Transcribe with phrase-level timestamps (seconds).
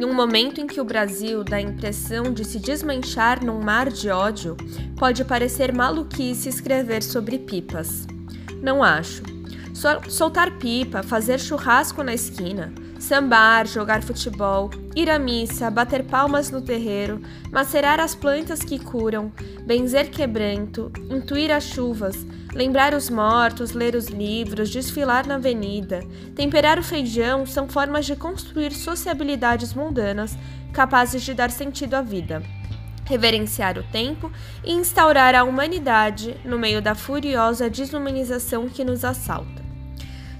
[0.00, 3.90] Em um momento em que o Brasil dá a impressão de se desmanchar num mar
[3.90, 4.56] de ódio,
[4.98, 8.06] pode parecer maluquice escrever sobre pipas.
[8.62, 9.22] Não acho.
[10.08, 16.62] Soltar pipa, fazer churrasco na esquina, sambar, jogar futebol, ir à missa, bater palmas no
[16.62, 17.20] terreiro,
[17.52, 19.30] macerar as plantas que curam,
[19.66, 22.16] benzer quebranto, intuir as chuvas,
[22.52, 26.00] lembrar os mortos, ler os livros, desfilar na avenida,
[26.34, 30.36] temperar o feijão são formas de construir sociabilidades mundanas
[30.72, 32.42] capazes de dar sentido à vida
[33.10, 34.30] reverenciar o tempo
[34.64, 39.60] e instaurar a humanidade no meio da furiosa desumanização que nos assalta.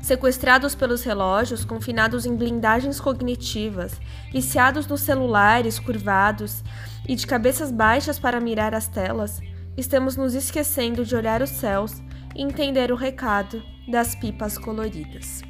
[0.00, 4.00] Sequestrados pelos relógios, confinados em blindagens cognitivas,
[4.32, 6.62] viciados nos celulares curvados
[7.08, 9.40] e de cabeças baixas para mirar as telas,
[9.76, 12.00] estamos nos esquecendo de olhar os céus
[12.34, 15.42] entender o recado das pipas coloridas.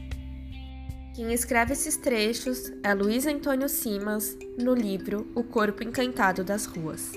[1.15, 7.13] Quem escreve esses trechos é Luiz Antônio Simas, no livro O Corpo Encantado das Ruas.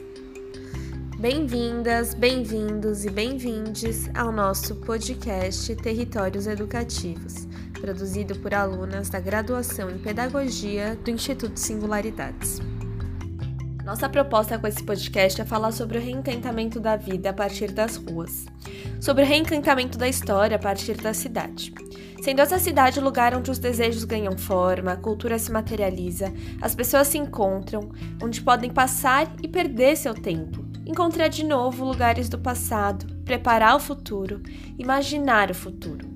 [1.17, 7.47] Bem-vindas, bem-vindos e bem-vindes ao nosso podcast Territórios Educativos,
[7.79, 12.59] produzido por alunas da graduação em Pedagogia do Instituto Singularidades.
[13.83, 17.97] Nossa proposta com esse podcast é falar sobre o reencantamento da vida a partir das
[17.97, 18.45] ruas,
[19.01, 21.73] sobre o reencantamento da história a partir da cidade.
[22.21, 26.73] Sendo essa cidade o lugar onde os desejos ganham forma, a cultura se materializa, as
[26.73, 27.91] pessoas se encontram,
[28.23, 33.81] onde podem passar e perder seu tempo, encontrar de novo lugares do passado, preparar o
[33.81, 34.41] futuro,
[34.79, 36.07] imaginar o futuro.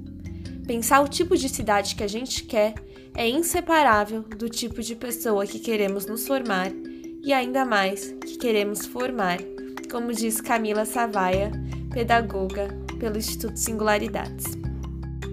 [0.65, 2.75] Pensar o tipo de cidade que a gente quer
[3.13, 6.71] é inseparável do tipo de pessoa que queremos nos formar
[7.27, 9.39] e ainda mais que queremos formar,
[9.91, 11.51] como diz Camila Savaia,
[11.91, 14.45] pedagoga pelo Instituto Singularidades.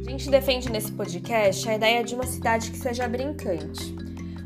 [0.04, 3.94] A gente defende nesse podcast a ideia de uma cidade que seja brincante.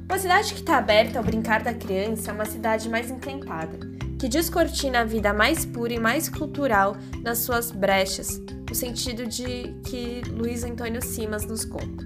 [0.05, 3.79] Uma cidade que está aberta ao brincar da criança é uma cidade mais encantada
[4.19, 9.75] que descortina a vida mais pura e mais cultural nas suas brechas, no sentido de
[9.87, 12.05] que Luiz Antônio Simas nos conta.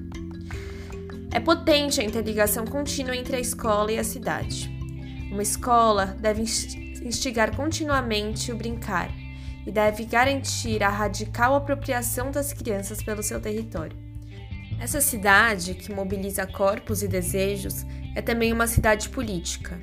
[1.33, 4.82] É potente a interligação contínua entre a escola e a cidade.
[5.33, 6.43] Uma escola deve
[7.03, 9.11] instigar continuamente o brincar
[9.67, 13.97] e deve garantir a radical apropriação das crianças pelo seu território.
[14.79, 17.85] Essa cidade, que mobiliza corpos e desejos,
[18.15, 19.81] é também uma cidade política,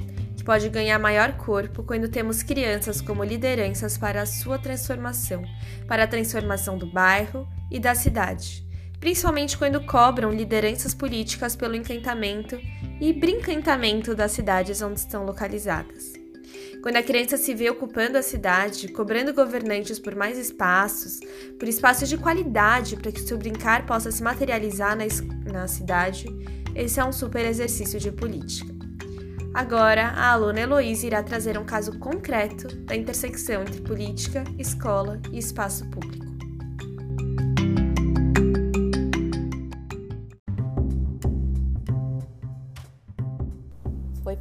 [0.50, 5.44] pode ganhar maior corpo quando temos crianças como lideranças para a sua transformação,
[5.88, 8.66] para a transformação do bairro e da cidade,
[9.00, 12.60] principalmente quando cobram lideranças políticas pelo encantamento
[13.00, 16.14] e brincantamento das cidades onde estão localizadas.
[16.82, 21.20] Quando a criança se vê ocupando a cidade, cobrando governantes por mais espaços,
[21.58, 25.06] por espaços de qualidade para que seu brincar possa se materializar na,
[25.52, 26.26] na cidade,
[26.76, 28.74] esse é um super exercício de política.
[29.54, 35.40] Agora, a aluna Heloísa irá trazer um caso concreto da intersecção entre política, escola e
[35.40, 36.29] espaço público.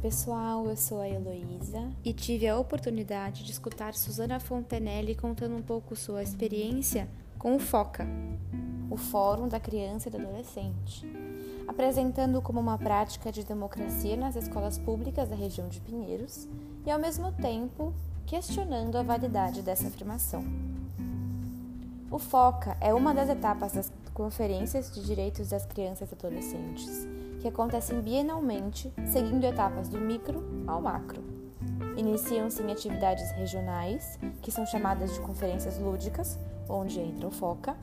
[0.01, 1.91] Pessoal, eu sou a Heloísa.
[2.03, 7.59] E tive a oportunidade de escutar Susana Fontenelle contando um pouco sua experiência com o
[7.59, 8.07] FOCA,
[8.89, 11.05] o Fórum da Criança e do Adolescente.
[11.67, 16.47] Apresentando como uma prática de democracia nas escolas públicas da região de Pinheiros
[16.85, 17.93] e, ao mesmo tempo,
[18.25, 20.43] questionando a validade dessa afirmação.
[22.09, 27.07] O FOCA é uma das etapas das Conferências de Direitos das Crianças e Adolescentes,
[27.39, 31.23] que acontecem bienalmente, seguindo etapas do micro ao macro.
[31.97, 37.75] Iniciam-se em atividades regionais, que são chamadas de conferências lúdicas, onde entra o FOCA,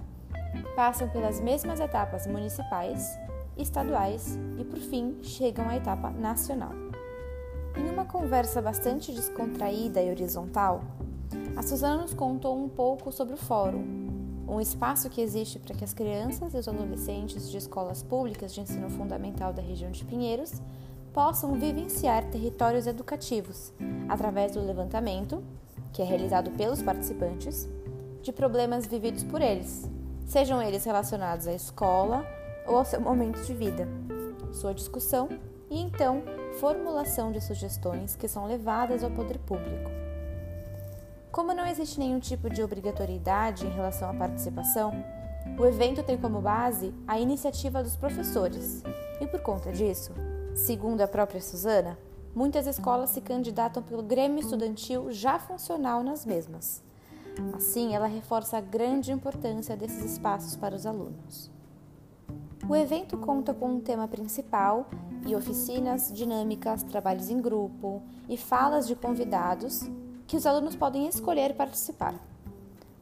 [0.75, 3.19] passam pelas mesmas etapas municipais,
[3.56, 6.73] estaduais e, por fim, chegam à etapa nacional.
[7.77, 10.83] Em uma conversa bastante descontraída e horizontal,
[11.56, 14.06] a Suzana nos contou um pouco sobre o Fórum,
[14.49, 18.61] um espaço que existe para que as crianças e os adolescentes de escolas públicas de
[18.61, 20.62] ensino fundamental da região de Pinheiros
[21.12, 23.73] possam vivenciar territórios educativos
[24.09, 25.43] através do levantamento,
[25.93, 27.69] que é realizado pelos participantes,
[28.23, 29.88] de problemas vividos por eles,
[30.26, 32.26] sejam eles relacionados à escola,
[32.67, 33.88] ou ao seu momento de vida,
[34.53, 35.29] sua discussão
[35.70, 36.23] e então
[36.59, 40.06] formulação de sugestões que são levadas ao poder público.
[41.37, 45.05] Como não existe nenhum tipo de obrigatoriedade em relação à participação,
[45.59, 48.83] o evento tem como base a iniciativa dos professores,
[49.21, 50.15] e por conta disso,
[50.55, 51.99] segundo a própria Suzana,
[52.35, 56.83] muitas escolas se candidatam pelo Grêmio Estudantil já funcional nas mesmas.
[57.55, 61.50] Assim, ela reforça a grande importância desses espaços para os alunos.
[62.67, 64.89] O evento conta com um tema principal
[65.27, 69.87] e oficinas, dinâmicas, trabalhos em grupo e falas de convidados
[70.26, 72.14] que os alunos podem escolher participar.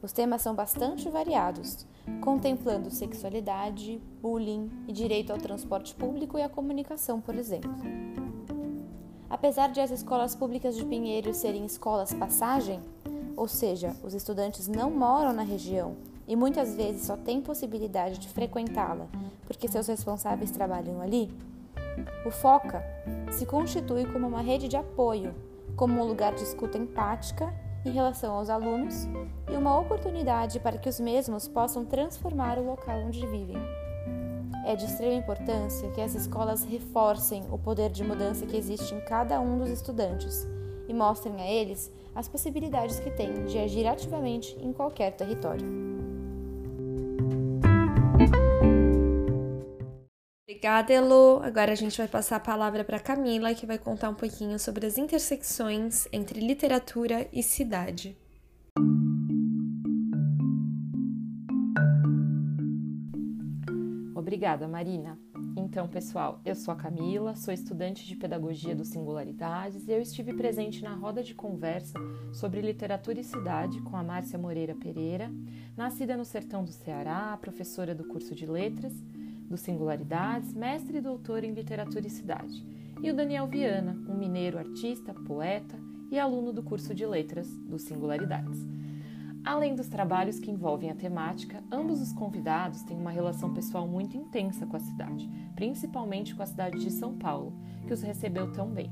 [0.01, 1.85] Os temas são bastante variados,
[2.21, 7.73] contemplando sexualidade, bullying e direito ao transporte público e à comunicação, por exemplo.
[9.29, 12.79] Apesar de as escolas públicas de Pinheiros serem escolas passagem,
[13.35, 15.95] ou seja, os estudantes não moram na região
[16.27, 19.07] e muitas vezes só têm possibilidade de frequentá-la
[19.45, 21.31] porque seus responsáveis trabalham ali,
[22.25, 22.83] o FOCA
[23.31, 25.33] se constitui como uma rede de apoio,
[25.75, 27.53] como um lugar de escuta empática
[27.85, 29.07] em relação aos alunos
[29.51, 33.57] e uma oportunidade para que os mesmos possam transformar o local onde vivem.
[34.65, 38.99] É de extrema importância que as escolas reforcem o poder de mudança que existe em
[39.01, 40.47] cada um dos estudantes
[40.87, 45.94] e mostrem a eles as possibilidades que têm de agir ativamente em qualquer território.
[50.65, 51.41] Obrigada, Elo.
[51.43, 54.87] Agora a gente vai passar a palavra para Camila, que vai contar um pouquinho sobre
[54.87, 58.17] as intersecções entre literatura e cidade.
[64.15, 65.19] Obrigada, Marina.
[65.55, 70.33] Então, pessoal, eu sou a Camila, sou estudante de Pedagogia do Singularidades e eu estive
[70.33, 71.93] presente na roda de conversa
[72.33, 75.31] sobre literatura e cidade com a Márcia Moreira Pereira,
[75.77, 78.93] nascida no sertão do Ceará, professora do curso de Letras
[79.49, 82.65] do Singularidades, mestre e doutor em Literatura e Cidade,
[83.01, 85.77] e o Daniel Viana, um mineiro artista, poeta
[86.11, 88.65] e aluno do curso de Letras do Singularidades.
[89.43, 94.17] Além dos trabalhos que envolvem a temática, ambos os convidados têm uma relação pessoal muito
[94.17, 97.53] intensa com a cidade, principalmente com a cidade de São Paulo,
[97.85, 98.91] que os recebeu tão bem.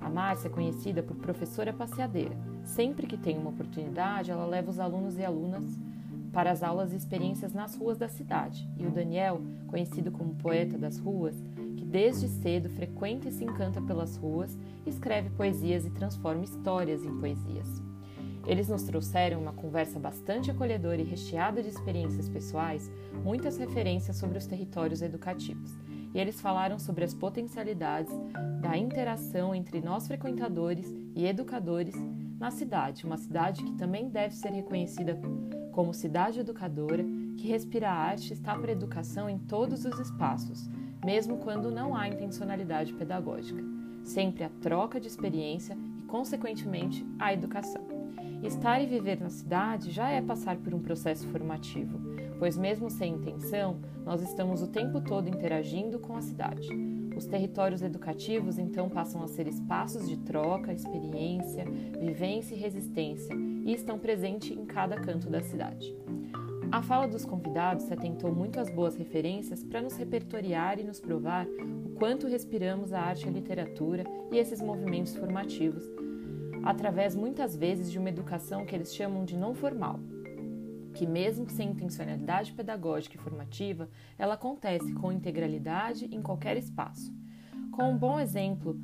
[0.00, 2.36] A Márcia é conhecida por professora passeadeira.
[2.64, 5.64] Sempre que tem uma oportunidade, ela leva os alunos e alunas
[6.32, 10.76] para as aulas e experiências nas ruas da cidade, e o Daniel, conhecido como poeta
[10.76, 11.34] das ruas,
[11.76, 17.18] que desde cedo frequenta e se encanta pelas ruas, escreve poesias e transforma histórias em
[17.18, 17.82] poesias.
[18.46, 22.90] Eles nos trouxeram uma conversa bastante acolhedora e recheada de experiências pessoais,
[23.22, 25.70] muitas referências sobre os territórios educativos.
[26.14, 28.12] E eles falaram sobre as potencialidades
[28.62, 31.94] da interação entre nós frequentadores e educadores
[32.38, 35.14] na cidade, uma cidade que também deve ser reconhecida
[35.72, 37.04] como cidade educadora
[37.36, 40.68] que respira a arte está para a educação em todos os espaços,
[41.04, 43.62] mesmo quando não há intencionalidade pedagógica.
[44.02, 47.86] Sempre a troca de experiência e, consequentemente, a educação.
[48.42, 51.98] Estar e viver na cidade já é passar por um processo formativo,
[52.38, 56.68] pois, mesmo sem intenção, nós estamos o tempo todo interagindo com a cidade.
[57.18, 61.64] Os territórios educativos então passam a ser espaços de troca, experiência,
[61.98, 65.92] vivência e resistência e estão presentes em cada canto da cidade.
[66.70, 71.00] A fala dos convidados se atentou muito às boas referências para nos repertoriar e nos
[71.00, 71.44] provar
[71.84, 75.90] o quanto respiramos a arte e a literatura e esses movimentos formativos,
[76.62, 79.98] através muitas vezes de uma educação que eles chamam de não formal,
[80.98, 87.14] que, mesmo sem intencionalidade pedagógica e formativa, ela acontece com integralidade em qualquer espaço.
[87.70, 88.76] Com um bom exemplo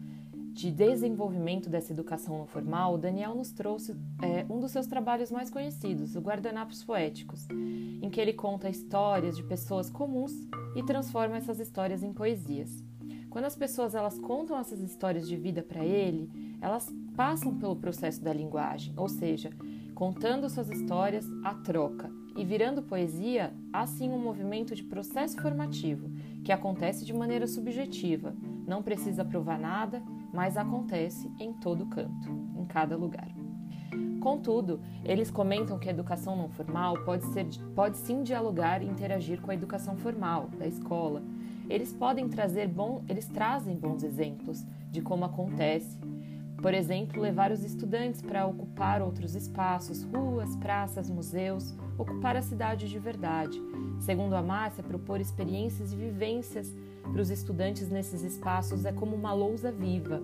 [0.53, 5.51] de desenvolvimento dessa educação não formal, Daniel nos trouxe é, um dos seus trabalhos mais
[5.51, 10.33] conhecidos, o Guardanapos Poéticos, em que ele conta histórias de pessoas comuns
[10.77, 12.71] e transforma essas histórias em poesias.
[13.29, 16.31] Quando as pessoas elas contam essas histórias de vida para ele,
[16.61, 19.51] elas passam pelo processo da linguagem, ou seja,
[19.95, 26.11] contando suas histórias, a troca, e virando poesia, há sim um movimento de processo formativo
[26.45, 28.35] que acontece de maneira subjetiva,
[28.67, 33.29] não precisa provar nada, mas acontece em todo canto, em cada lugar.
[34.21, 39.41] Contudo, eles comentam que a educação não formal pode, ser, pode sim dialogar e interagir
[39.41, 41.23] com a educação formal da escola.
[41.69, 45.99] Eles podem trazer bom, eles trazem bons exemplos de como acontece.
[46.65, 52.89] Por exemplo, levar os estudantes para ocupar outros espaços, ruas, praças, museus, ocupar a cidade
[52.89, 53.61] de verdade.
[54.01, 59.35] Segundo a Márcia, propor experiências e vivências para os estudantes nesses espaços é como uma
[59.35, 60.23] lousa viva.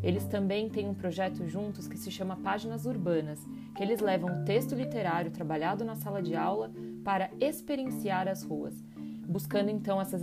[0.00, 3.44] Eles também têm um projeto juntos que se chama Páginas Urbanas,
[3.74, 6.70] que eles levam o texto literário trabalhado na sala de aula
[7.02, 8.80] para experienciar as ruas,
[9.26, 10.22] buscando então essas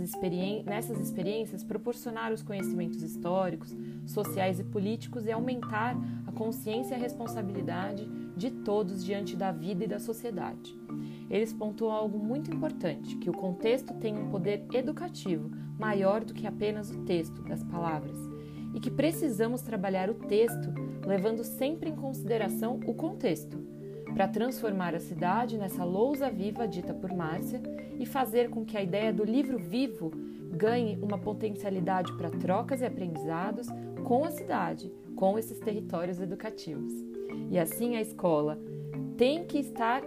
[0.64, 3.74] nessas experiências proporcionar os conhecimentos históricos,
[4.06, 9.84] sociais e políticos e aumentar a consciência e a responsabilidade de todos diante da vida
[9.84, 10.78] e da sociedade.
[11.30, 16.46] Eles pontuam algo muito importante, que o contexto tem um poder educativo maior do que
[16.46, 18.18] apenas o texto das palavras,
[18.74, 20.72] e que precisamos trabalhar o texto
[21.06, 23.58] levando sempre em consideração o contexto.
[24.14, 27.60] Para transformar a cidade nessa lousa viva dita por Márcia
[27.98, 30.10] e fazer com que a ideia do livro vivo
[30.50, 33.68] ganhe uma potencialidade para trocas e aprendizados
[34.04, 36.92] com a cidade, com esses territórios educativos.
[37.50, 38.58] E assim a escola
[39.16, 40.02] tem que estar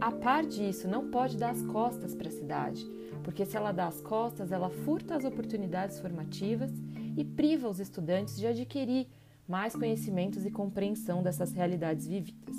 [0.00, 2.84] a par disso, não pode dar as costas para a cidade,
[3.22, 6.70] porque se ela dá as costas, ela furta as oportunidades formativas
[7.16, 9.06] e priva os estudantes de adquirir
[9.52, 12.56] mais conhecimentos e compreensão dessas realidades vividas.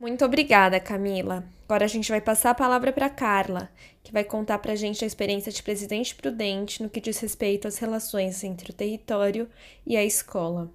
[0.00, 1.44] Muito obrigada, Camila.
[1.64, 3.70] Agora a gente vai passar a palavra para Carla,
[4.02, 7.68] que vai contar para a gente a experiência de presidente prudente no que diz respeito
[7.68, 9.48] às relações entre o território
[9.86, 10.68] e a escola.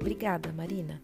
[0.00, 1.02] Obrigada, Marina.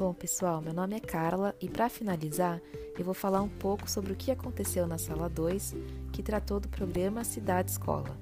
[0.00, 2.58] Bom, pessoal, meu nome é Carla e para finalizar,
[2.98, 5.74] eu vou falar um pouco sobre o que aconteceu na sala 2,
[6.10, 8.16] que tratou do programa Cidade Escola.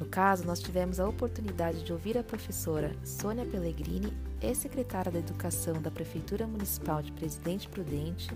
[0.00, 5.74] No caso, nós tivemos a oportunidade de ouvir a professora Sônia Pellegrini, ex-secretária da Educação
[5.74, 8.30] da Prefeitura Municipal de Presidente Prudente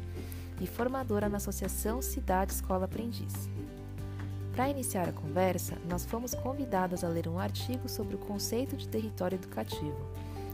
[0.61, 3.49] e formadora na Associação Cidade Escola Aprendiz.
[4.55, 8.87] Para iniciar a conversa, nós fomos convidadas a ler um artigo sobre o conceito de
[8.87, 10.07] território educativo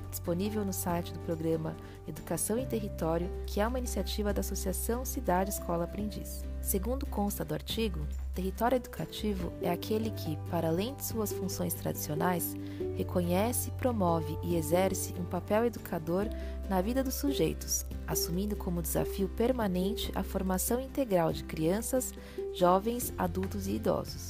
[0.08, 5.50] disponível no site do programa Educação em Território, que é uma iniciativa da Associação Cidade
[5.50, 6.44] Escola Aprendiz.
[6.60, 8.00] Segundo consta do artigo,
[8.34, 12.54] território educativo é aquele que, para além de suas funções tradicionais,
[12.96, 16.28] reconhece, promove e exerce um papel educador
[16.68, 22.12] na vida dos sujeitos, assumindo como desafio permanente a formação integral de crianças,
[22.54, 24.28] jovens, adultos e idosos.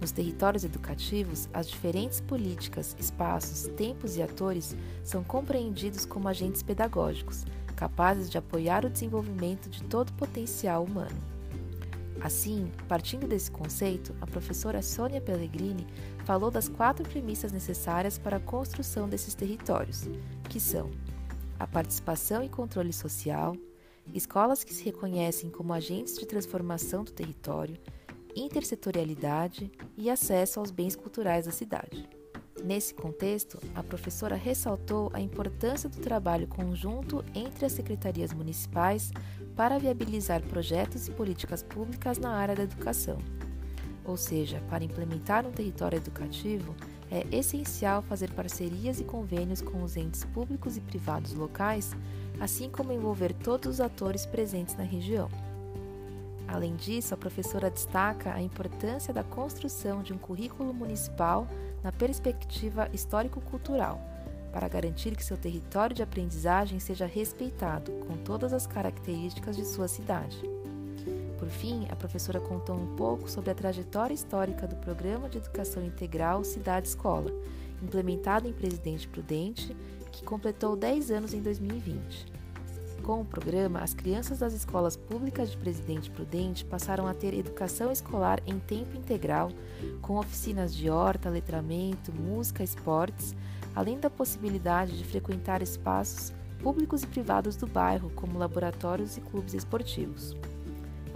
[0.00, 7.44] Nos territórios educativos, as diferentes políticas, espaços, tempos e atores são compreendidos como agentes pedagógicos,
[7.74, 11.16] capazes de apoiar o desenvolvimento de todo o potencial humano.
[12.20, 15.86] Assim, partindo desse conceito, a professora Sônia Pellegrini
[16.24, 20.08] falou das quatro premissas necessárias para a construção desses territórios,
[20.48, 20.90] que são
[21.58, 23.54] a participação e controle social,
[24.14, 27.76] escolas que se reconhecem como agentes de transformação do território,
[28.36, 32.08] intersetorialidade e acesso aos bens culturais da cidade.
[32.62, 39.12] Nesse contexto, a professora ressaltou a importância do trabalho conjunto entre as secretarias municipais
[39.54, 43.18] para viabilizar projetos e políticas públicas na área da educação.
[44.04, 46.74] Ou seja, para implementar um território educativo,
[47.10, 51.92] é essencial fazer parcerias e convênios com os entes públicos e privados locais,
[52.40, 55.28] assim como envolver todos os atores presentes na região.
[56.48, 61.46] Além disso, a professora destaca a importância da construção de um currículo municipal
[61.82, 64.00] na perspectiva histórico-cultural,
[64.52, 69.88] para garantir que seu território de aprendizagem seja respeitado com todas as características de sua
[69.88, 70.40] cidade.
[71.38, 75.84] Por fim, a professora contou um pouco sobre a trajetória histórica do Programa de Educação
[75.84, 77.30] Integral Cidade Escola,
[77.82, 79.76] implementado em Presidente Prudente,
[80.10, 82.35] que completou 10 anos em 2020.
[83.06, 87.92] Com o programa, as crianças das escolas públicas de Presidente Prudente passaram a ter educação
[87.92, 89.52] escolar em tempo integral,
[90.02, 93.36] com oficinas de horta, letramento, música, esportes,
[93.76, 99.54] além da possibilidade de frequentar espaços públicos e privados do bairro, como laboratórios e clubes
[99.54, 100.34] esportivos.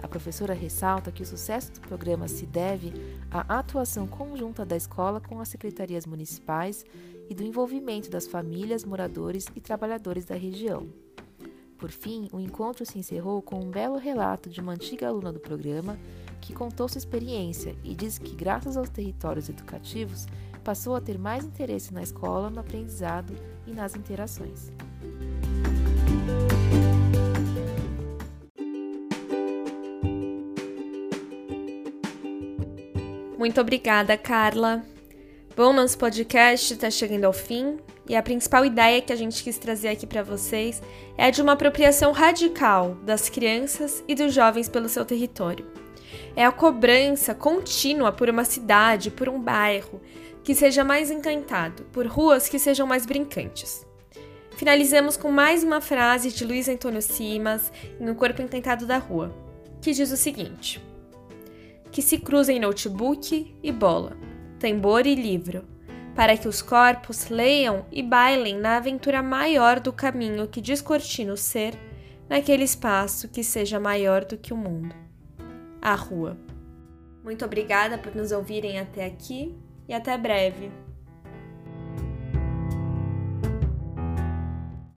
[0.01, 2.93] A professora ressalta que o sucesso do programa se deve
[3.29, 6.85] à atuação conjunta da escola com as secretarias municipais
[7.29, 11.10] e do envolvimento das famílias, moradores e trabalhadores da região.
[11.81, 15.39] Por fim, o encontro se encerrou com um belo relato de uma antiga aluna do
[15.39, 15.97] programa
[16.39, 20.27] que contou sua experiência e disse que, graças aos territórios educativos,
[20.63, 23.33] passou a ter mais interesse na escola, no aprendizado
[23.65, 24.71] e nas interações.
[33.39, 34.85] Muito obrigada, Carla.
[35.57, 37.79] Bom, nosso podcast está chegando ao fim
[38.09, 40.81] e a principal ideia que a gente quis trazer aqui para vocês
[41.17, 45.65] é a de uma apropriação radical das crianças e dos jovens pelo seu território.
[46.35, 50.01] É a cobrança contínua por uma cidade, por um bairro
[50.43, 53.85] que seja mais encantado, por ruas que sejam mais brincantes.
[54.51, 59.33] Finalizamos com mais uma frase de Luiz Antônio Simas em O Corpo Encantado da Rua,
[59.81, 60.81] que diz o seguinte:
[61.91, 64.17] Que se cruzem notebook e bola,
[64.59, 65.63] tambor e livro,
[66.15, 71.37] para que os corpos leiam e bailem na aventura maior do caminho que descortina o
[71.37, 71.73] ser,
[72.29, 75.01] naquele espaço que seja maior do que o mundo
[75.81, 76.37] a rua.
[77.23, 80.71] Muito obrigada por nos ouvirem até aqui e até breve.